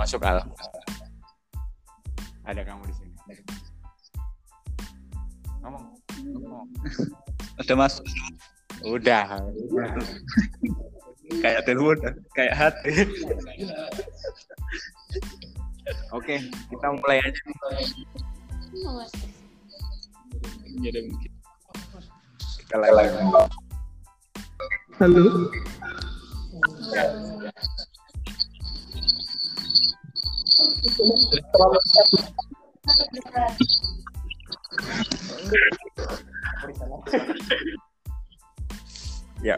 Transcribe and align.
Masuk 0.00 0.24
Al. 0.24 0.40
Ada 2.48 2.64
kamu 2.64 2.88
di 2.88 2.94
sini. 2.96 3.12
Ngomong. 5.60 5.84
Ngomong. 6.24 6.64
Ada 7.60 7.72
mas. 7.76 8.00
Udah. 8.80 9.28
Kayak 11.44 11.62
telepon, 11.62 11.94
kayak 12.34 12.58
hati. 12.58 13.06
Oke, 16.10 16.42
kita 16.74 16.86
mulai 16.90 17.22
aja. 17.22 17.42
Jadi 20.82 20.98
mungkin. 21.06 21.30
Kita 22.58 22.76
lagi. 22.82 23.14
Halo. 24.98 25.22
Ya. 39.40 39.56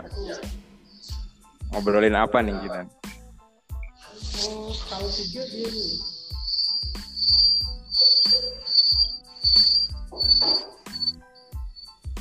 Ngobrolin 1.74 2.14
apa 2.14 2.38
nih 2.42 2.54
kita? 2.62 2.82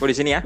Oh 0.02 0.10
di 0.10 0.18
sini 0.18 0.34
ya? 0.34 0.42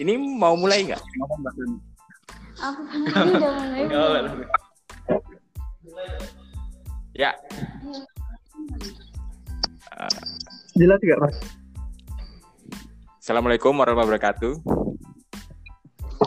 Ini 0.00 0.16
mau 0.16 0.56
mulai 0.56 0.88
nggak? 0.88 0.96
Ngomong 0.96 1.38
Mbak 1.44 1.52
Doni. 1.60 1.78
Aku 2.56 2.80
kan 2.88 3.00
udah 3.36 3.52
mulai. 3.60 4.48
Ya. 7.12 7.36
Jelas 10.72 10.96
gak 11.04 11.20
mas? 11.20 11.36
Assalamualaikum 13.20 13.76
warahmatullahi 13.76 14.16
wabarakatuh. 14.16 14.52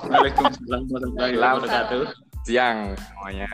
Waalaikumsalam 0.06 0.84
warahmatullahi 0.94 1.34
wabarakatuh. 1.42 2.04
Siang 2.46 2.94
semuanya. 2.94 3.50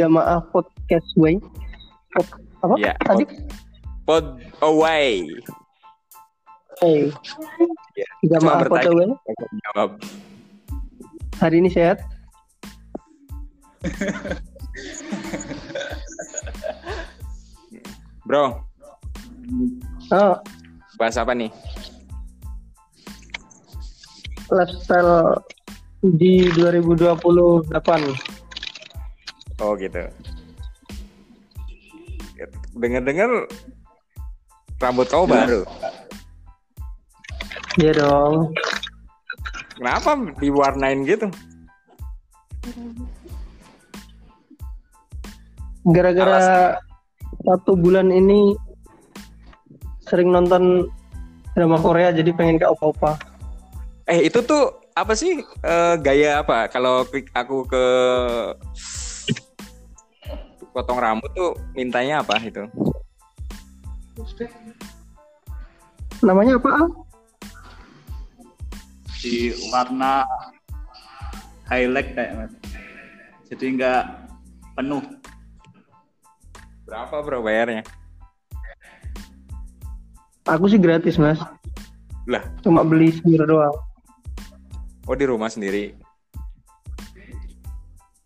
Jamaah 0.00 0.40
podcast 0.48 1.12
way. 1.20 1.36
Pod, 2.16 2.24
apa 2.64 2.74
Ya, 2.80 2.96
tadi? 3.04 3.28
Pod 4.08 4.40
away. 4.64 5.28
Hey. 6.80 7.12
Jamaah 8.24 8.64
way. 8.68 9.08
Aku 9.12 9.44
jawab. 9.72 9.90
Hari 11.42 11.60
ini 11.60 11.68
sehat. 11.68 12.00
Bro, 18.24 18.64
Oh, 20.08 20.36
bahas 20.96 21.20
apa 21.20 21.36
nih? 21.36 21.52
lifestyle 24.52 25.40
di 26.04 26.48
2028. 26.52 27.72
Oh 29.60 29.72
gitu. 29.76 30.04
Dengar-dengar 32.76 33.30
rambut 34.82 35.08
kau 35.08 35.24
baru. 35.24 35.64
Iya 37.74 37.92
dong. 37.98 38.54
Kenapa 39.74 40.14
diwarnain 40.38 41.02
gitu? 41.02 41.26
Gara-gara 45.90 46.78
satu 47.42 47.74
bulan 47.74 48.14
ini 48.14 48.54
sering 50.06 50.30
nonton 50.30 50.86
drama 51.52 51.76
Korea 51.82 52.14
jadi 52.14 52.30
pengen 52.32 52.62
ke 52.62 52.66
opa-opa. 52.70 53.18
Eh 54.06 54.30
itu 54.30 54.38
tuh 54.46 54.78
apa 54.94 55.18
sih 55.18 55.42
eh, 55.42 55.94
gaya 55.98 56.46
apa? 56.46 56.70
Kalau 56.70 57.02
aku 57.34 57.56
ke 57.66 57.84
potong 60.70 61.02
rambut 61.02 61.30
tuh 61.34 61.58
mintanya 61.74 62.22
apa 62.22 62.38
itu? 62.38 62.62
Namanya 66.22 66.62
apa? 66.62 66.70
Al? 66.80 66.88
Di 69.24 69.56
warna 69.72 70.28
highlight 71.64 72.12
kayak 72.12 72.32
mas. 72.36 72.52
Jadi 73.48 73.80
nggak 73.80 74.02
penuh. 74.76 75.00
Berapa 76.84 77.24
bro 77.24 77.40
bayarnya? 77.40 77.80
Aku 80.44 80.68
sih 80.68 80.76
gratis 80.76 81.16
mas. 81.16 81.40
Lah, 82.28 82.44
Cuma 82.60 82.84
beli 82.84 83.16
sendiri 83.16 83.48
doang. 83.48 83.72
oh 85.08 85.16
di 85.16 85.24
rumah 85.24 85.48
sendiri. 85.48 85.96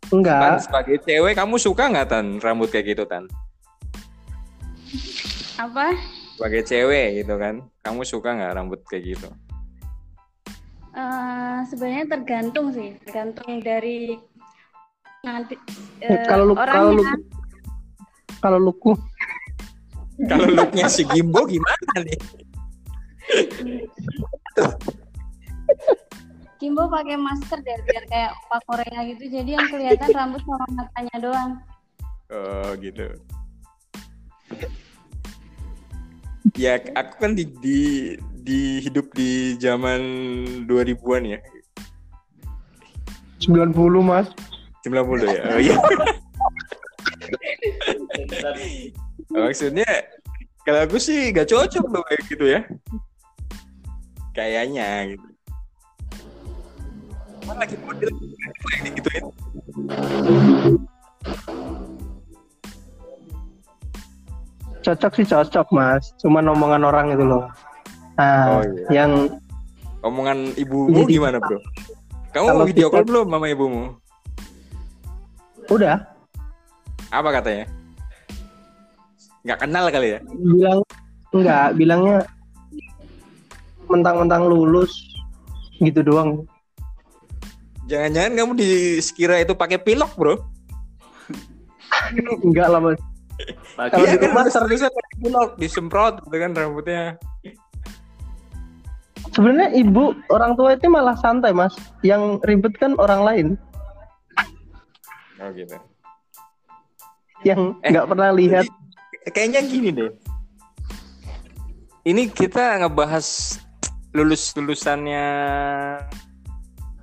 Tan, 0.08 0.18
Enggak. 0.18 0.66
sebagai 0.66 0.98
cewek 1.04 1.38
kamu 1.38 1.54
suka 1.60 1.86
nggak 1.86 2.08
tan 2.10 2.26
rambut 2.42 2.74
kayak 2.74 2.96
gitu 2.96 3.04
tan? 3.06 3.28
Apa? 5.58 5.94
Sebagai 6.34 6.62
cewek 6.64 7.22
gitu 7.22 7.34
kan, 7.38 7.62
kamu 7.82 8.02
suka 8.02 8.30
nggak 8.34 8.54
rambut 8.56 8.80
kayak 8.86 9.14
gitu? 9.14 9.28
Eh, 10.98 11.58
sebenarnya 11.70 12.06
tergantung 12.10 12.74
sih, 12.74 12.98
tergantung 13.06 13.62
dari 13.62 14.18
nanti 15.22 15.54
eh, 16.02 16.26
kalau 16.26 16.50
lu 16.50 16.54
kalau 16.58 16.90
lu 16.94 17.02
orangnya. 17.02 17.14
kalau 18.42 18.58
luku 18.58 18.92
Kalau 20.26 20.50
looknya 20.50 20.90
si 20.90 21.06
Gimbo 21.06 21.46
gimana 21.46 22.02
nih? 22.02 22.18
Kimbo 26.58 26.90
pakai 26.90 27.14
masker 27.14 27.62
deh 27.62 27.78
biar 27.86 28.04
kayak 28.10 28.34
opa 28.34 28.58
Korea 28.66 28.98
gitu. 29.06 29.30
Jadi 29.30 29.54
yang 29.54 29.70
kelihatan 29.70 30.10
rambut 30.10 30.42
sama 30.42 30.66
matanya 30.74 31.16
doang. 31.22 31.50
Oh 32.34 32.74
gitu. 32.82 33.06
Ya 36.58 36.82
aku 36.98 37.14
kan 37.22 37.38
di, 37.38 37.46
di, 37.62 37.78
di 38.48 38.80
hidup 38.80 39.12
di 39.12 39.60
zaman 39.60 40.00
2000-an 40.64 41.36
ya. 41.36 41.38
90 43.44 43.76
mas. 44.00 44.32
90 44.88 45.28
ya. 45.28 45.42
Oh 45.52 45.60
iya. 45.60 45.76
Maksudnya 49.44 49.84
kalau 50.64 50.80
aku 50.88 50.96
sih 50.96 51.28
gak 51.28 51.52
cocok 51.52 51.84
loh 51.92 52.00
kayak 52.08 52.24
gitu 52.24 52.44
ya. 52.48 52.64
Kayaknya 54.32 55.12
gitu. 55.12 55.28
Mana 57.44 57.68
lagi 57.68 57.76
model 57.84 58.08
yang 58.08 58.80
digituin. 58.88 59.24
Cocok 64.80 65.12
sih 65.20 65.26
cocok 65.28 65.68
mas. 65.68 66.16
Cuma 66.16 66.40
omongan 66.40 66.88
orang 66.88 67.12
itu 67.12 67.28
loh. 67.28 67.52
Nah, 68.18 68.44
Oh, 68.50 68.62
iya. 68.66 69.04
yang 69.04 69.12
Omongan 69.98 70.54
ibumu 70.54 71.02
Jadi- 71.02 71.18
gimana 71.18 71.38
bro? 71.38 71.58
Kamu 72.30 72.46
Kalau 72.46 72.64
video 72.64 72.86
call 72.88 73.02
belum 73.02 73.26
sama 73.28 73.46
ibumu? 73.48 73.98
udah 75.68 76.00
Apa 77.08 77.28
katanya? 77.34 77.66
Nggak 79.42 79.58
kenal 79.58 79.84
kali 79.88 80.08
ya? 80.12 80.20
bilang 80.28 80.80
enggak, 81.30 81.66
bilangnya 81.74 82.18
mentang-mentang 83.86 84.46
lulus 84.46 84.92
gitu 85.78 85.98
doang. 86.00 86.46
Jangan-jangan 87.86 88.32
kamu 88.34 88.52
disekira 88.54 89.40
itu 89.40 89.52
pakai 89.52 89.80
pilok 89.80 90.12
bro? 90.14 90.34
Enggak 92.44 92.68
lah 92.68 92.80
mas. 92.80 93.00
Pagi 93.74 93.90
Kalau 93.90 94.04
Iya 94.04 94.12
di 94.12 94.18
kan 94.18 94.30
rumah- 94.30 94.46
pakai 94.92 95.14
pilok, 95.18 95.50
disemprot 95.56 96.14
gitu 96.22 96.36
kan 96.36 96.50
rambutnya. 96.52 97.02
Sebenarnya 99.38 99.70
ibu 99.78 100.18
orang 100.34 100.58
tua 100.58 100.74
itu 100.74 100.90
malah 100.90 101.14
santai 101.14 101.54
mas. 101.54 101.78
Yang 102.02 102.42
ribet 102.42 102.74
kan 102.82 102.98
orang 102.98 103.22
lain 103.22 103.48
Oh 105.38 105.54
gitu. 105.54 105.78
yang 107.46 107.78
Eh, 107.86 107.94
nggak 107.94 108.10
pernah 108.10 108.34
lihat. 108.34 108.66
Kayaknya 109.30 109.60
gini 109.62 109.88
deh. 109.94 110.10
Ini 112.02 112.26
kita 112.34 112.82
ngebahas 112.82 113.58
lulus 114.10 114.50
lulusannya 114.58 115.26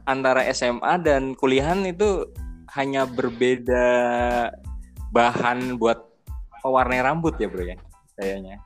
antara 0.03 0.43
SMA 0.51 0.99
dan 0.99 1.31
kuliahan 1.39 1.87
itu 1.87 2.27
hanya 2.75 3.07
berbeda 3.07 3.87
bahan 5.15 5.79
buat 5.79 6.03
pewarnai 6.59 6.99
rambut 6.99 7.39
ya 7.39 7.47
bro 7.47 7.63
ya 7.63 7.79
kayaknya. 8.19 8.59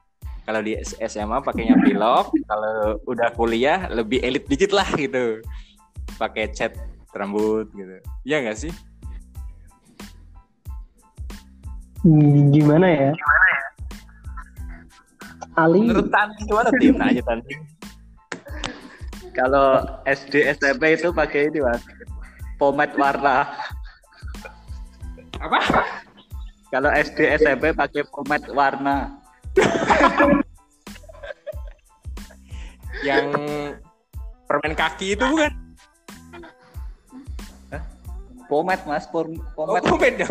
Kalau 0.49 0.65
di 0.65 0.73
SMA 0.81 1.45
pakainya 1.45 1.77
pilok, 1.77 2.33
kalau 2.49 2.97
udah 3.05 3.29
kuliah 3.37 3.85
lebih 3.93 4.17
elit 4.25 4.49
dikit 4.49 4.73
lah 4.73 4.89
gitu. 4.97 5.45
Pakai 6.17 6.49
cat 6.49 6.73
rambut 7.13 7.69
gitu. 7.77 8.01
Iya 8.25 8.41
nggak 8.41 8.57
sih? 8.57 8.73
Hmm, 12.01 12.49
Gimana 12.49 12.89
ya? 12.89 13.11
Ali 15.53 15.85
Menurut 15.85 16.09
gimana 16.41 16.69
tim? 16.81 16.97
Tanti. 16.97 17.53
Kalau 19.37 19.85
SD 20.09 20.49
SMP 20.57 20.97
itu 20.97 21.13
pakai 21.13 21.53
ini 21.53 21.61
mas, 21.61 21.85
pomade 22.57 22.97
warna. 22.97 23.53
Apa? 25.37 25.61
Kalau 26.73 26.89
SD 26.89 27.37
SMP 27.37 27.69
pakai 27.69 28.01
pomade 28.09 28.49
warna. 28.49 29.18
Yang 32.99 33.25
permen 34.45 34.73
kaki 34.73 35.15
itu 35.15 35.23
bukan? 35.23 35.53
Pomade 38.49 38.81
mas, 38.83 39.05
pom- 39.05 39.37
Oh, 39.53 39.77
pomade, 39.77 39.93
beda. 40.01 40.25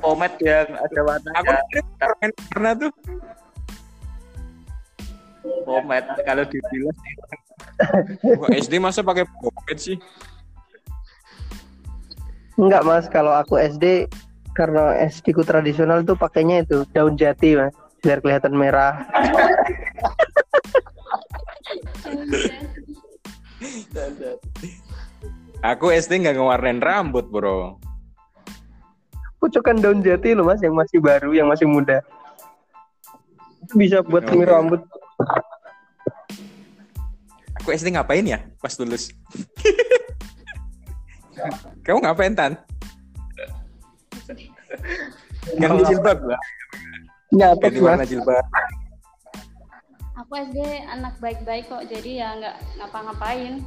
pomade 0.00 0.40
yang 0.40 0.64
ada 0.72 0.96
Aku 0.96 1.04
warnanya. 1.04 1.60
kira 1.68 1.84
permen 2.00 2.30
warna 2.48 2.70
tuh. 2.74 2.92
Pomade 5.62 6.08
kalau 6.24 6.44
dibilas 6.44 6.96
Kok 8.16 8.48
SD 8.50 8.80
masa 8.80 9.04
pakai 9.04 9.28
pomade 9.28 9.76
sih? 9.76 9.98
enggak 12.56 12.82
mas 12.82 13.04
kalau 13.04 13.36
aku 13.36 13.60
SD 13.60 14.08
karena 14.56 14.96
SD 15.04 15.36
ku 15.36 15.44
tradisional 15.44 16.00
tuh 16.00 16.16
pakainya 16.16 16.64
itu 16.64 16.88
daun 16.88 17.12
jati 17.12 17.52
mas 17.52 17.76
biar 18.06 18.22
kelihatan 18.22 18.54
merah. 18.54 19.02
Aku 25.66 25.90
SD 25.90 26.22
nggak 26.22 26.38
ngewarnain 26.38 26.78
rambut 26.78 27.26
bro. 27.26 27.82
Pucukan 29.42 29.82
daun 29.82 30.06
jati 30.06 30.38
loh 30.38 30.46
mas 30.46 30.62
yang 30.62 30.78
masih 30.78 31.02
baru 31.02 31.34
yang 31.34 31.50
masih 31.50 31.66
muda. 31.66 31.98
Itu 33.66 33.74
bisa 33.74 34.06
buat 34.06 34.22
Oke. 34.22 34.38
semir 34.38 34.54
rambut. 34.54 34.86
Aku 37.58 37.74
SD 37.74 37.98
ngapain 37.98 38.22
ya 38.22 38.38
pas 38.62 38.78
lulus? 38.78 39.10
Kamu 41.82 41.98
ngapain 42.06 42.38
Tan? 42.38 42.54
Ganti 45.58 45.82
jilbab 45.90 46.18
lah. 46.22 46.38
Nyatet 47.34 47.72
Ganti 47.74 47.80
mas. 47.80 47.86
warna 47.86 48.04
jilbab. 48.06 48.44
Aku 50.16 50.32
SD 50.32 50.58
anak 50.88 51.14
baik-baik 51.20 51.68
kok, 51.68 51.84
jadi 51.86 52.10
ya 52.24 52.28
nggak 52.40 52.56
ngapa-ngapain. 52.80 53.60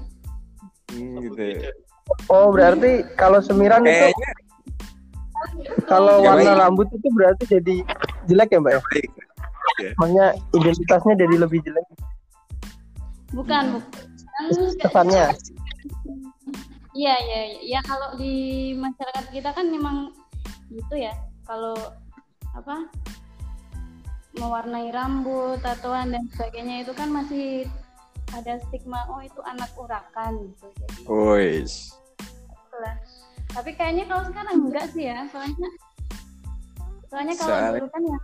Hmm, 0.90 1.22
gitu. 1.22 1.70
Oh 2.26 2.50
berarti 2.50 3.06
kalau 3.14 3.38
semiran 3.38 3.86
itu 3.86 3.94
Kayaknya 4.10 4.30
kalau 5.86 6.20
Nggak 6.20 6.30
warna 6.34 6.52
baik. 6.52 6.62
rambut 6.66 6.88
itu 6.90 7.08
berarti 7.14 7.44
jadi 7.46 7.76
jelek 8.26 8.50
ya 8.50 8.60
mbak 8.60 8.74
ya? 8.74 8.82
baik. 8.82 9.10
Makanya 9.96 10.26
identitasnya 10.52 11.14
jadi 11.16 11.36
lebih 11.40 11.60
jelek. 11.64 11.86
Bukan, 13.32 13.64
bukan. 13.78 14.04
Kesannya. 14.82 15.30
Iya, 16.92 17.16
iya, 17.22 17.40
iya. 17.46 17.60
Ya 17.78 17.80
kalau 17.86 18.18
di 18.18 18.34
masyarakat 18.74 19.26
kita 19.30 19.54
kan 19.54 19.70
memang 19.70 20.12
gitu 20.74 20.96
ya. 20.98 21.14
Kalau 21.46 21.78
apa 22.52 22.90
mewarnai 24.40 24.90
rambut, 24.90 25.60
tatoan 25.60 26.16
dan 26.16 26.24
sebagainya 26.34 26.88
itu 26.88 26.96
kan 26.96 27.12
masih 27.12 27.68
ada 28.32 28.56
stigma 28.70 29.04
oh 29.12 29.20
itu 29.20 29.42
anak 29.44 29.68
urakan 29.76 30.48
gitu. 30.48 30.68
Jadi 30.80 31.02
itulah. 32.48 32.96
Tapi 33.50 33.74
kayaknya 33.76 34.06
kalau 34.08 34.24
sekarang 34.30 34.56
enggak 34.70 34.86
sih 34.94 35.10
ya, 35.10 35.26
soalnya 35.34 35.70
soalnya 37.10 37.36
kalau 37.36 37.58
dulu 37.74 37.90
kan 37.90 38.04
yang 38.06 38.22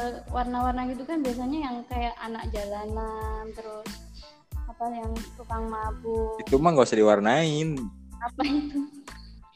eh, 0.00 0.12
warna-warna 0.32 0.82
gitu 0.88 1.04
kan 1.04 1.20
biasanya 1.20 1.58
yang 1.68 1.76
kayak 1.86 2.16
anak 2.24 2.48
jalanan 2.48 3.44
terus 3.52 3.88
apa 4.64 4.84
yang 4.88 5.12
tukang 5.36 5.68
mabuk 5.68 6.40
Itu 6.40 6.56
mah 6.56 6.72
nggak 6.72 6.88
usah 6.88 6.98
diwarnain. 6.98 7.76
apa 8.22 8.42
itu 8.48 8.80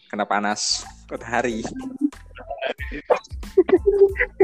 Kena 0.07 0.23
panas 0.29 0.87
matahari. 1.11 1.67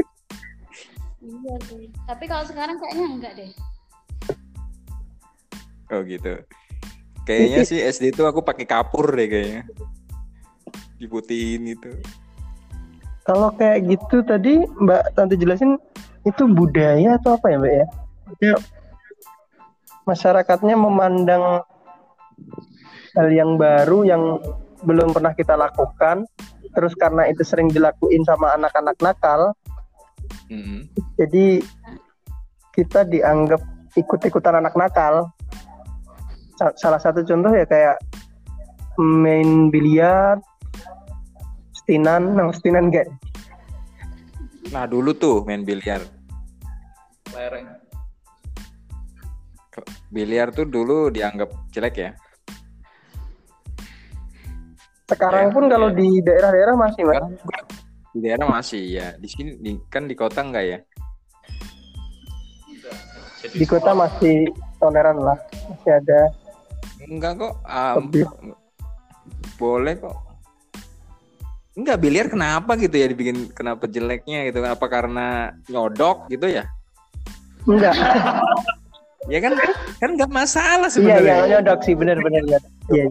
Tapi 2.03 2.23
kalau 2.27 2.43
sekarang 2.43 2.75
kayaknya 2.79 3.05
enggak 3.07 3.33
deh. 3.39 3.51
Oh 5.91 6.01
gitu. 6.03 6.33
Kayaknya 7.23 7.59
sih 7.69 7.79
SD 7.79 8.11
itu 8.11 8.23
aku 8.27 8.43
pakai 8.43 8.67
kapur 8.67 9.07
deh 9.15 9.27
kayaknya. 9.27 9.63
Diputihin 10.99 11.67
gitu. 11.71 11.91
Kalau 13.23 13.55
kayak 13.55 13.87
gitu 13.87 14.19
tadi 14.27 14.67
Mbak 14.83 15.15
Tante 15.15 15.39
jelasin 15.39 15.79
itu 16.27 16.43
budaya 16.47 17.15
atau 17.15 17.39
apa 17.39 17.47
ya 17.51 17.57
Mbak 17.59 17.73
ya? 17.73 17.85
Ya, 18.41 18.55
masyarakatnya 20.03 20.75
memandang 20.75 21.63
hal 23.15 23.27
yang 23.31 23.55
baru 23.55 24.03
yang 24.03 24.41
belum 24.83 25.15
pernah 25.15 25.31
kita 25.31 25.55
lakukan, 25.55 26.27
terus 26.75 26.91
karena 26.99 27.29
itu 27.31 27.45
sering 27.47 27.71
dilakuin 27.71 28.27
sama 28.27 28.51
anak-anak 28.59 28.99
nakal, 28.99 29.55
Mm-mm. 30.51 30.91
jadi 31.15 31.63
kita 32.73 33.05
dianggap 33.05 33.61
ikut-ikutan 33.93 34.57
anak 34.57 34.73
nakal. 34.73 35.29
Sa- 36.57 36.75
Salah 36.77 37.01
satu 37.01 37.21
contoh 37.21 37.53
ya 37.53 37.65
kayak 37.69 37.97
main 38.97 39.69
biliar, 39.73 40.37
stinan, 41.85 42.33
nah 42.37 42.49
stinan 42.53 42.89
enggak? 42.89 43.09
Nah 44.73 44.89
dulu 44.89 45.13
tuh 45.13 45.45
main 45.45 45.61
biliar. 45.61 46.01
lereng. 47.33 47.65
Biliar 50.13 50.53
tuh 50.53 50.69
dulu 50.69 51.09
dianggap 51.09 51.49
jelek 51.73 51.95
ya. 51.97 52.11
Sekarang 55.09 55.49
Ya, 55.49 55.53
pun 55.53 55.65
kalau 55.65 55.89
ya. 55.89 55.97
di 55.97 56.09
daerah-daerah 56.21 56.75
masih, 56.77 57.01
Mas. 57.09 57.21
Di 58.13 58.19
daerah 58.21 58.45
masih 58.45 58.83
ya. 58.85 59.07
Di 59.17 59.25
sini 59.25 59.57
di- 59.57 59.81
kan 59.89 60.05
di 60.05 60.13
kota 60.13 60.45
enggak 60.45 60.65
ya? 60.65 60.77
Jadi 63.43 63.59
Di 63.59 63.65
kota 63.67 63.91
masih 63.91 64.47
toleran 64.79 65.19
lah, 65.19 65.35
masih 65.67 65.91
ada. 65.99 66.19
Enggak 67.03 67.43
kok. 67.43 67.53
um, 67.67 68.07
boleh 69.59 69.99
kok. 69.99 70.17
Enggak 71.75 71.97
biliar 71.99 72.27
kenapa 72.31 72.79
gitu 72.79 72.95
ya 72.95 73.11
dibikin 73.11 73.51
kenapa 73.51 73.89
jeleknya 73.91 74.47
gitu? 74.47 74.63
Apa 74.63 74.87
karena 74.87 75.51
nyodok 75.67 76.31
gitu 76.31 76.47
ya? 76.47 76.63
Enggak. 77.67 77.95
Ya 79.31 79.39
kan 79.39 79.55
kan 80.03 80.09
nggak 80.19 80.31
masalah 80.31 80.87
iya, 80.87 80.95
sebenarnya. 80.95 81.35
iya, 81.35 81.51
nyodok 81.55 81.79
sih, 81.83 81.95
benar-benar. 81.95 82.43
Iya. 82.91 83.07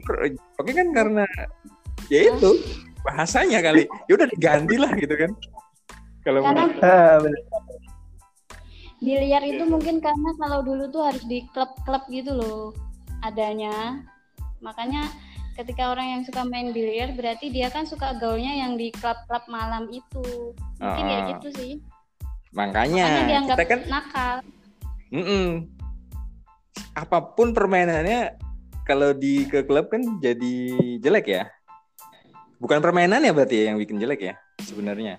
Oke 0.61 0.71
kan 0.73 0.89
karena 0.93 1.25
ya 2.09 2.33
itu 2.33 2.51
bahasanya 3.05 3.61
kali. 3.61 3.85
Ya 4.09 4.13
udah 4.17 4.29
diganti 4.33 4.77
lah 4.81 4.93
gitu 4.97 5.13
kan. 5.13 5.31
Kalau 6.23 6.41
Karena 6.47 7.19
Benar. 9.03 9.19
biliar 9.19 9.43
itu 9.45 9.65
mungkin 9.67 9.99
karena 9.99 10.31
kalau 10.39 10.63
dulu 10.63 10.87
tuh 10.89 11.03
harus 11.03 11.27
di 11.27 11.43
klub-klub 11.51 12.07
gitu 12.07 12.33
loh 12.33 12.71
adanya. 13.21 13.99
Makanya 14.59 15.11
ketika 15.53 15.91
orang 15.91 16.07
yang 16.09 16.23
suka 16.23 16.43
main 16.43 16.71
biliar 16.71 17.11
berarti 17.13 17.51
dia 17.51 17.67
kan 17.67 17.83
suka 17.83 18.15
gaulnya 18.17 18.55
yang 18.57 18.79
di 18.79 18.95
klub-klub 18.95 19.43
malam 19.47 19.91
itu. 19.91 20.55
Mungkin 20.79 21.03
kayak 21.03 21.21
Ah. 21.21 21.29
gitu 21.37 21.49
sih. 21.57 21.73
makanya 22.53 23.09
Makanya 23.09 23.27
dianggap 23.27 23.57
kita 23.57 23.65
kan 23.67 23.81
nakal. 23.89 24.35
mm-mm. 25.09 25.47
apa 26.93 27.19
pun 27.33 27.51
permainannya 27.51 28.37
kalau 28.85 29.11
di 29.11 29.49
ke 29.49 29.65
klub 29.65 29.89
kan 29.89 30.05
jadi 30.21 30.55
jelek 31.01 31.27
ya. 31.27 31.45
Bukan 32.61 32.79
permainan 32.79 33.25
ya 33.25 33.33
berarti 33.33 33.57
ya 33.57 33.65
yang 33.73 33.81
bikin 33.81 33.97
jelek 33.97 34.21
ya 34.23 34.35
sebenarnya. 34.61 35.17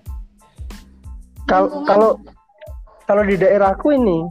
Kal- 1.43 1.67
Lingkungan. 1.67 1.87
Kalau 1.89 2.11
kalau 3.07 3.23
di 3.25 3.35
daerahku 3.35 3.93
ini 3.93 4.27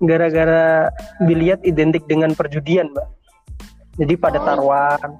gara-gara 0.00 0.88
biliar 1.28 1.60
identik 1.62 2.04
dengan 2.08 2.32
perjudian, 2.32 2.88
Mbak. 2.90 3.08
Jadi 4.00 4.14
pada 4.16 4.38
Oh. 4.40 4.46
taruhan. 4.48 5.10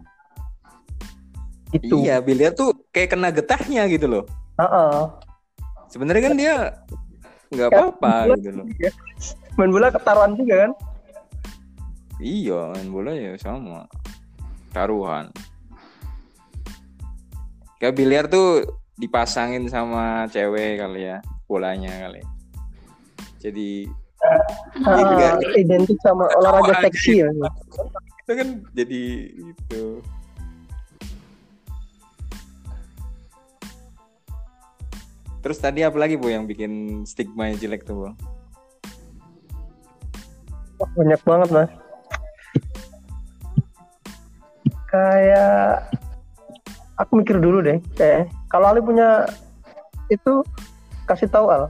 Gitu. 1.70 2.02
Iya, 2.02 2.18
biliar 2.18 2.56
tuh 2.56 2.74
kayak 2.90 3.14
kena 3.14 3.30
getahnya 3.30 3.86
gitu 3.86 4.10
loh. 4.10 4.24
Heeh. 4.58 4.96
Sebenarnya 5.92 6.22
kan 6.30 6.34
dia 6.34 6.54
nggak 7.50 7.68
apa-apa 7.70 8.14
gitu 8.38 8.62
loh. 8.62 8.66
Main 9.58 9.70
bola 9.70 9.90
ketaruhan 9.92 10.34
juga 10.34 10.54
kan? 10.66 10.72
Iya, 12.18 12.74
main 12.74 12.88
bola 12.90 13.12
ya 13.14 13.36
sama. 13.38 13.86
Taruhan. 14.74 15.30
Kayak 17.80 17.94
biliar 17.96 18.24
tuh 18.28 18.66
dipasangin 19.00 19.64
sama 19.72 20.28
cewek 20.28 20.78
kali 20.78 21.10
ya, 21.10 21.18
bolanya 21.48 21.90
kali. 22.06 22.20
Jadi 23.40 23.88
Iya. 24.84 25.40
identik 25.56 25.96
sama 26.04 26.28
olahraga 26.36 26.84
seksi 26.84 27.24
ya. 27.24 27.28
itu 28.20 28.32
kan 28.36 28.48
jadi 28.76 29.02
itu 29.32 29.82
terus 35.40 35.56
tadi 35.56 35.80
apa 35.82 35.96
lagi 35.96 36.20
bu 36.20 36.28
yang 36.28 36.44
bikin 36.44 37.02
stigma 37.08 37.48
yang 37.48 37.56
jelek 37.56 37.88
tuh 37.88 37.96
bu 37.96 38.08
banyak 40.96 41.20
banget 41.28 41.48
mas. 41.52 41.70
Kayak 44.88 45.92
aku 46.96 47.20
mikir 47.20 47.36
dulu 47.38 47.62
deh. 47.62 47.78
Kayak 47.94 48.32
kalau 48.50 48.72
Ali 48.72 48.80
punya 48.82 49.28
itu 50.10 50.42
kasih 51.06 51.28
tahu 51.28 51.52
Al. 51.52 51.68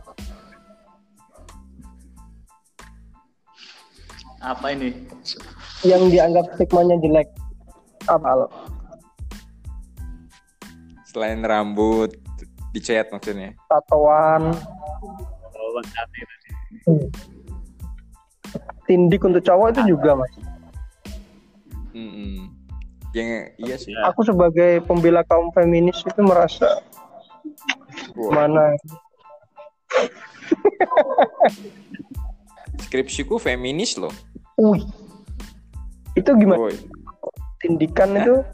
Apa 4.41 4.73
ini? 4.73 4.97
Yang 5.85 6.03
dianggap 6.17 6.45
stigmanya 6.57 6.97
jelek. 7.01 7.29
Apa 8.09 8.29
Al? 8.33 8.43
selain 11.11 11.43
rambut 11.43 12.15
dicet 12.71 13.11
maksudnya 13.11 13.59
Tatoan, 13.67 14.55
Oh, 16.89 17.03
tindik 18.87 19.23
untuk 19.23 19.43
cowok 19.45 19.71
itu 19.75 19.95
juga 19.95 20.19
mas. 20.19 20.33
Mm-mm. 21.95 22.51
yang 23.15 23.51
iya 23.59 23.77
sih. 23.79 23.95
Aku 24.07 24.23
sebagai 24.27 24.83
pembela 24.87 25.23
kaum 25.27 25.51
feminis 25.55 26.03
itu 26.03 26.23
merasa 26.23 26.83
Wah, 28.15 28.31
mana 28.35 28.75
skripsiku 32.87 33.39
feminis 33.39 33.99
loh 33.99 34.15
Wih. 34.61 34.85
Itu 36.13 36.31
gimana? 36.37 36.61
Woi. 36.61 36.77
Tindikan 37.65 38.13
itu? 38.21 38.45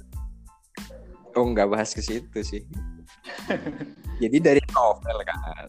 Oh 1.35 1.45
nggak 1.51 1.67
bahas 1.67 1.91
ke 1.91 2.01
situ 2.01 2.39
sih. 2.47 2.63
Jadi 4.23 4.37
dari 4.39 4.63
novel 4.71 5.19
kan. 5.27 5.69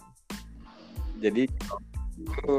Jadi 1.18 1.50
itu 2.22 2.54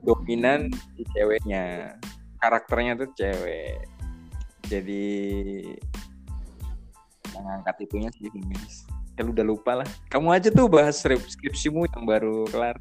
dominan 0.00 0.72
di 0.96 1.04
ceweknya. 1.12 1.94
Karakternya 2.40 2.96
tuh 3.04 3.10
cewek. 3.12 3.84
Jadi 4.64 5.04
mengangkat 7.36 7.84
itunya 7.84 8.10
sih 8.16 8.32
feminis 8.32 8.88
ya 9.18 9.26
lu 9.26 9.34
udah 9.34 9.46
lupa 9.46 9.72
lah. 9.82 9.88
Kamu 10.06 10.30
aja 10.30 10.46
tuh 10.54 10.70
bahas 10.70 11.02
skrip- 11.02 11.26
skripsimu 11.26 11.90
yang 11.90 12.06
baru 12.06 12.46
kelar. 12.54 12.78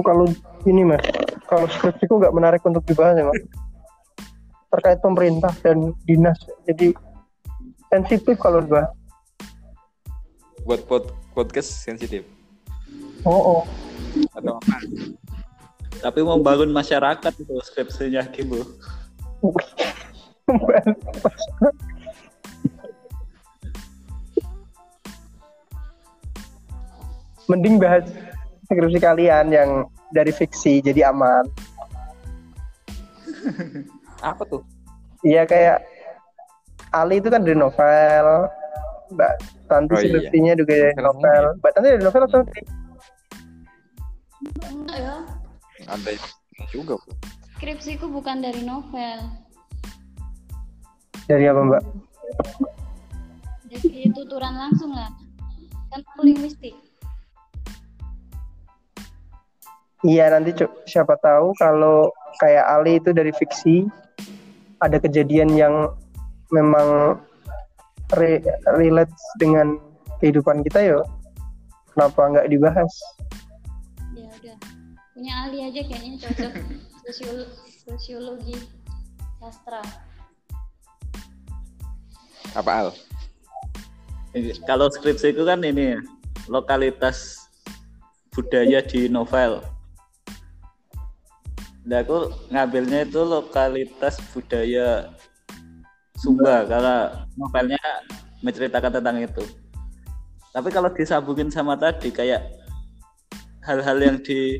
Oh, 0.00 0.02
kalau 0.02 0.24
ini 0.64 0.80
mas, 0.88 1.04
kalau 1.48 1.66
skripsiku 1.66 2.20
nggak 2.20 2.36
menarik 2.36 2.62
untuk 2.68 2.84
dibahas 2.84 3.16
ya 3.16 3.24
mas. 3.24 3.40
Terkait 4.68 5.00
pemerintah 5.00 5.48
dan 5.64 5.96
dinas, 6.04 6.36
jadi 6.68 6.92
sensitif 7.88 8.36
kalau 8.36 8.60
dibahas. 8.60 8.92
buat 10.68 10.84
pod- 10.84 11.16
podcast 11.32 11.80
sensitif 11.80 12.28
Oh, 13.24 13.32
oh. 13.32 13.62
atau 14.36 14.60
apa 14.60 14.76
Tapi 16.04 16.20
mau 16.20 16.36
bangun 16.36 16.68
masyarakat 16.68 17.32
itu 17.40 17.56
skripsinya 17.64 18.28
Kimbo. 18.28 18.62
Mending 27.48 27.80
bahas 27.80 28.04
skripsi 28.68 29.00
kalian 29.00 29.48
yang 29.48 29.88
dari 30.10 30.32
fiksi 30.32 30.80
jadi 30.80 31.10
aman. 31.10 31.44
apa 34.24 34.42
tuh 34.44 34.62
Iya 35.22 35.44
kayak 35.44 35.78
Ali 36.88 37.20
itu 37.20 37.28
kan 37.28 37.44
dari 37.44 37.52
novel, 37.52 38.48
Mbak 39.12 39.32
Tanti 39.68 39.92
Oh, 39.92 40.00
iya. 40.00 40.08
skripsinya 40.08 40.52
juga 40.56 40.72
dari 40.72 40.94
Novel 40.96 41.04
novel. 41.04 41.44
Mbak 41.60 41.70
Tanti 41.74 41.86
dari 41.90 42.02
novel 42.02 42.22
atau 42.24 42.40
dari 42.40 42.62
Enggak 44.64 44.98
ya. 44.98 45.16
ada 45.84 46.10
juga 46.70 46.94
bu 46.96 47.10
Skripsiku 47.58 48.06
bukan 48.06 48.38
dari 48.38 48.62
novel. 48.62 49.18
dari 51.26 51.44
apa 51.44 51.60
Mbak? 51.60 51.82
Jadi 53.68 54.08
tuturan 54.14 54.54
langsung 54.56 54.94
lah. 54.94 55.10
Kan 55.90 56.00
aku 56.06 56.22
linguistik. 56.24 56.72
Iya 60.06 60.30
nanti 60.30 60.54
siapa 60.86 61.18
tahu 61.18 61.50
kalau 61.58 62.14
kayak 62.38 62.64
Ali 62.70 63.02
itu 63.02 63.10
dari 63.10 63.34
fiksi 63.34 63.82
ada 64.78 64.94
kejadian 65.02 65.50
yang 65.58 65.90
memang 66.54 67.18
re- 68.14 68.44
relate 68.78 69.10
dengan 69.42 69.74
kehidupan 70.22 70.62
kita 70.62 70.94
ya 70.94 70.98
kenapa 71.94 72.20
nggak 72.30 72.46
dibahas 72.46 72.92
Ya 74.14 74.30
udah. 74.38 74.56
Punya 75.18 75.32
ahli 75.46 75.58
aja 75.66 75.80
kayaknya 75.82 76.14
cocok. 76.26 76.52
Sosiolo- 77.08 77.50
sosiologi 77.86 78.54
sastra. 79.42 79.82
apa 82.56 82.70
al 82.74 82.88
Kalau 84.64 84.88
skripsi 84.92 85.32
itu 85.36 85.42
kan 85.44 85.60
ini 85.64 85.96
ya, 85.96 86.00
lokalitas 86.52 87.48
budaya 88.32 88.84
di 88.84 89.08
novel. 89.08 89.60
Nah, 91.88 92.04
aku 92.04 92.28
ngambilnya 92.52 93.08
itu 93.08 93.20
lokalitas 93.24 94.20
budaya 94.36 95.08
Sumba 96.18 96.66
karena 96.66 97.24
novelnya 97.38 97.80
menceritakan 98.42 99.00
tentang 99.00 99.22
itu. 99.22 99.44
Tapi 100.50 100.68
kalau 100.74 100.90
disambungin 100.90 101.48
sama 101.48 101.78
tadi 101.78 102.10
kayak 102.10 102.42
hal-hal 103.62 103.96
yang 104.02 104.18
di 104.18 104.58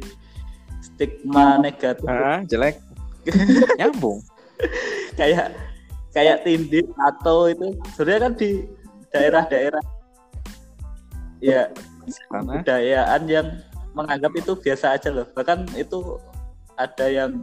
stigma 0.79 1.59
negatif. 1.59 2.07
Ah 2.07 2.47
jelek. 2.47 2.79
Nyambung. 3.83 4.23
Kayak 5.19 5.59
kayak 6.15 6.47
tindik 6.47 6.87
atau 6.95 7.51
itu 7.51 7.75
sebenarnya 7.99 8.21
kan 8.31 8.33
di 8.39 8.51
daerah-daerah. 9.11 9.83
Ya 11.43 11.75
karena 12.31 12.63
budayaan 12.63 13.23
yang 13.27 13.47
menganggap 13.99 14.31
itu 14.39 14.55
biasa 14.55 14.95
aja 14.95 15.11
loh. 15.11 15.27
Bahkan 15.35 15.75
itu 15.75 16.23
ada 16.79 17.07
yang 17.11 17.43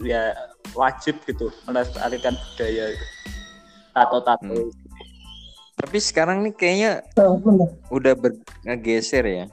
ya 0.00 0.34
wajib 0.74 1.20
gitu 1.28 1.52
melestarikan 1.68 2.34
budaya 2.34 2.90
itu 2.90 3.06
tato-tato. 3.94 4.42
Hmm. 4.42 4.70
tapi 5.78 5.98
sekarang 6.02 6.42
nih 6.42 6.54
kayaknya 6.56 6.92
oh, 7.20 7.38
udah 7.92 8.16
bergeser 8.16 9.24
ya. 9.28 9.46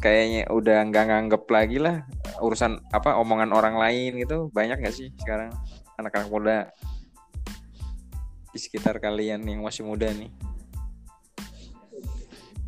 Kayaknya 0.00 0.48
udah 0.48 0.78
nggak 0.88 1.04
nganggep 1.12 1.42
lagi 1.46 1.78
lah 1.78 2.02
urusan 2.40 2.80
apa 2.90 3.16
omongan 3.16 3.54
orang 3.54 3.78
lain 3.78 4.18
gitu. 4.18 4.50
Banyak 4.50 4.82
nggak 4.82 4.96
sih 4.96 5.14
sekarang 5.22 5.54
anak-anak 5.96 6.28
muda 6.28 6.56
di 8.50 8.58
sekitar 8.58 8.98
kalian 8.98 9.46
yang 9.46 9.62
masih 9.62 9.86
muda 9.86 10.10
nih? 10.10 10.32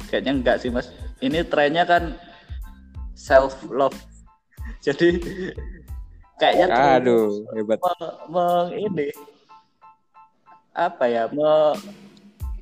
Kayaknya 0.06 0.32
enggak 0.38 0.56
sih 0.62 0.70
mas. 0.70 0.94
Ini 1.18 1.42
trennya 1.48 1.82
kan 1.88 2.14
self 3.18 3.58
love 3.66 3.96
jadi 4.82 5.08
kayaknya 6.42 6.98
aduh 6.98 7.46
hebat. 7.54 7.78
me- 7.78 8.18
me- 8.34 8.70
ini 8.74 9.08
apa 10.74 11.04
ya 11.06 11.30
me, 11.30 11.76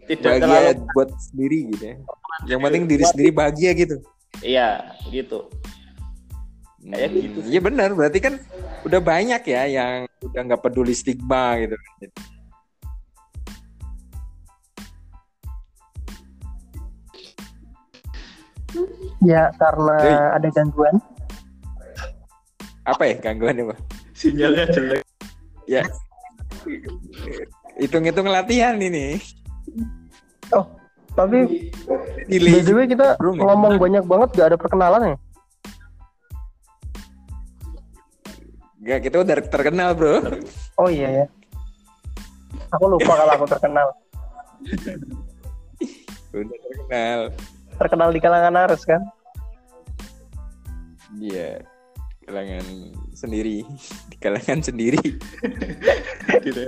tidak 0.04 0.42
bahagia 0.42 0.44
terlalu 0.44 0.92
buat 0.92 1.10
sendiri 1.30 1.58
gitu 1.72 1.84
ya. 1.88 1.96
Yang 2.44 2.60
penting 2.66 2.84
diri 2.90 3.04
sendiri 3.08 3.30
bahagia 3.32 3.70
gitu. 3.72 3.96
Iya 4.44 4.92
gitu. 5.08 5.48
Kayak 6.80 7.08
Hmm, 7.12 7.20
gitu 7.20 7.38
iya 7.48 7.60
benar 7.60 7.92
berarti 7.92 8.18
kan 8.24 8.34
udah 8.84 9.00
banyak 9.04 9.42
ya 9.44 9.62
yang 9.68 10.08
udah 10.24 10.40
nggak 10.44 10.62
peduli 10.64 10.92
stigma 10.96 11.56
gitu. 11.60 11.76
Ya 19.20 19.52
karena 19.60 19.96
Hei. 20.00 20.16
ada 20.40 20.48
gangguan 20.48 20.96
apa 22.84 23.02
ya 23.08 23.14
gangguannya 23.20 23.72
pak 23.72 23.78
sinyalnya 24.16 24.64
jelek. 24.72 25.02
Ya. 25.68 25.86
Hitung-hitung 27.78 28.26
latihan 28.26 28.76
ini. 28.80 29.20
Oh 30.50 30.66
tapi 31.14 31.70
way 32.30 32.86
kita 32.86 33.18
ya? 33.18 33.42
ngomong 33.44 33.76
banyak 33.76 34.04
banget 34.06 34.28
gak 34.34 34.48
ada 34.54 34.58
perkenalan 34.58 35.02
ya? 35.14 35.18
Gak, 38.80 38.98
kita 39.04 39.16
udah 39.20 39.34
terkenal 39.44 39.92
bro. 39.92 40.24
Oh 40.80 40.88
iya 40.88 41.24
ya 41.24 41.26
aku 42.74 42.84
lupa 42.86 43.12
kalau 43.18 43.32
aku 43.34 43.46
terkenal. 43.50 43.88
Udah 46.30 46.58
terkenal. 46.62 47.20
Terkenal 47.80 48.08
di 48.14 48.20
kalangan 48.22 48.54
arus 48.68 48.82
kan? 48.86 49.02
Iya. 51.18 51.64
Kalangan 52.30 52.66
sendiri 53.10 53.66
di 54.06 54.16
kalangan 54.22 54.62
sendiri. 54.62 55.02
Gitu. 56.40 56.62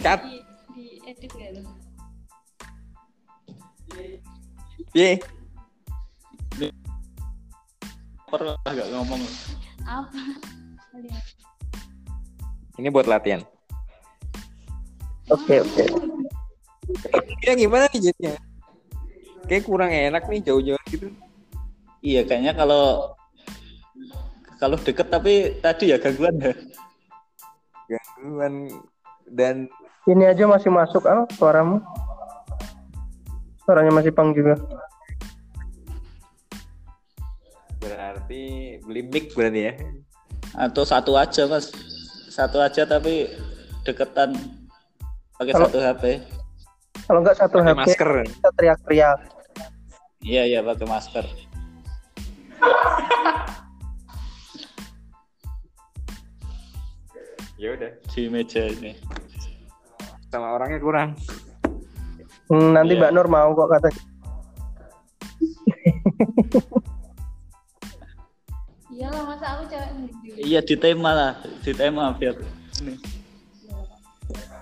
Cut. 0.00 0.20
Di 0.24 0.38
di 0.72 0.86
edit 1.04 1.30
Pernah 8.26 8.56
ngomong. 8.90 9.22
apa? 9.84 10.22
Ini 12.80 12.88
buat 12.88 13.04
latihan. 13.06 13.44
Oke 15.28 15.60
oke. 15.60 15.84
Ya 17.44 17.52
gimana 17.54 17.86
nih 17.92 18.10
jadinya 18.10 18.45
kayak 19.46 19.64
kurang 19.66 19.90
enak 19.94 20.26
nih 20.26 20.42
jauh-jauh 20.42 20.82
gitu. 20.90 21.08
Iya, 22.02 22.22
kayaknya 22.26 22.52
kalau 22.54 23.14
kalau 24.56 24.76
deket 24.80 25.08
tapi 25.08 25.58
tadi 25.60 25.92
ya 25.94 25.98
gangguan 25.98 26.36
ya. 26.38 26.52
gangguan 27.86 28.70
dan 29.30 29.70
ini 30.06 30.24
aja 30.26 30.46
masih 30.46 30.70
masuk 30.70 31.02
ah 31.06 31.26
suaramu. 31.34 31.82
Suaranya 33.66 33.90
masih 33.90 34.14
pang 34.14 34.30
juga. 34.30 34.54
Berarti 37.82 38.42
beli 38.86 39.02
mic 39.02 39.34
berarti 39.34 39.60
ya? 39.70 39.72
Atau 40.54 40.86
satu 40.86 41.18
aja 41.18 41.50
mas, 41.50 41.74
satu 42.30 42.62
aja 42.62 42.86
tapi 42.86 43.30
deketan 43.82 44.34
pakai 45.36 45.54
satu 45.54 45.78
HP. 45.78 46.04
kalau 47.06 47.22
nggak 47.22 47.38
satu 47.38 47.62
HP 47.62 47.76
masker. 47.76 48.10
kita 48.26 48.50
teriak-teriak 48.56 49.35
Iya 50.26 50.42
iya 50.50 50.60
pakai 50.68 50.86
masker. 50.92 51.24
ya 57.56 57.72
udah 57.72 57.90
di 58.12 58.22
meja 58.28 58.62
ini. 58.68 58.92
sama 60.28 60.52
orangnya 60.52 60.80
kurang 60.82 61.10
Hmm, 62.46 62.70
nanti 62.70 62.94
Iya. 62.94 63.00
Mbak 63.02 63.12
Nur 63.12 63.26
mau 63.26 63.50
kok 63.52 63.66
kata 63.68 63.88
iyalah 68.88 69.22
masa 69.26 69.46
aku 69.56 69.62
cewek 69.68 69.88
sendiri 69.90 70.38
Iya 70.38 70.60
di 70.62 70.76
tema 70.76 71.10
lah, 71.12 71.32
di 71.62 71.72
tema 71.74 72.04
biar 72.14 72.36
ini 72.80 72.94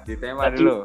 di 0.04 0.14
tema 0.16 0.48
Tadi- 0.48 0.60
dulu 0.60 0.76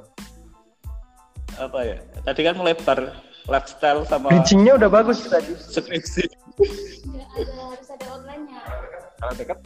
apa 1.60 1.80
ya? 1.84 1.98
Tadi 2.24 2.40
kan 2.40 2.56
melebar 2.56 3.00
lifestyle 3.50 4.06
sama 4.06 4.30
bridgingnya 4.30 4.78
udah 4.78 4.90
bagus 4.90 5.26
tadi. 5.26 5.58
skripsi. 5.58 6.24
Nggak 7.10 7.28
ada 7.34 7.54
harus 7.74 7.90
ada 7.90 8.06
outline-nya 8.14 8.60
kalau 9.20 9.34
dekat 9.36 9.60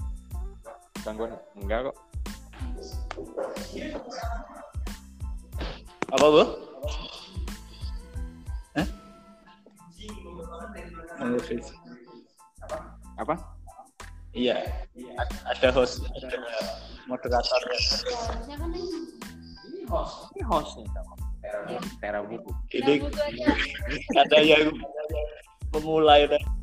gangguan? 1.04 1.32
Enggak 1.60 1.80
kok. 1.92 1.96
Apa 6.14 6.26
bu? 6.30 6.44
Hah? 8.78 8.88
Apa? 13.22 13.36
Iya, 14.34 14.58
ada 15.46 15.70
host, 15.78 16.02
ada 16.10 16.38
moderator. 17.06 17.62
harusnya 17.62 18.56
kan 18.58 18.70
ini. 18.74 19.14
Ini 20.34 20.42
hostnya 20.50 20.90
tera 20.90 21.23
buku 22.26 22.52
Ini 22.74 22.94
ada 24.22 24.40
yang 24.42 24.74
memulai 25.74 26.26
tadi. 26.30 26.63